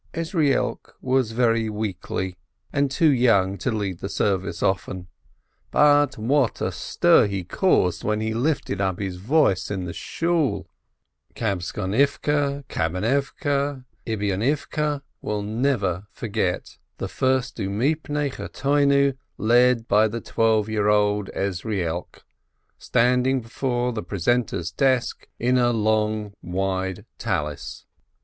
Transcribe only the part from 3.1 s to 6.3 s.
young to lead the service often, but